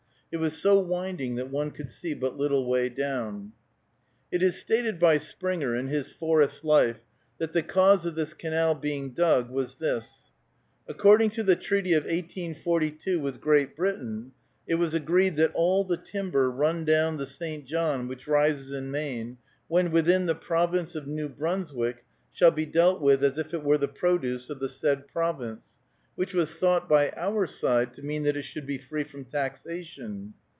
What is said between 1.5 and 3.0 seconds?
one could see but little way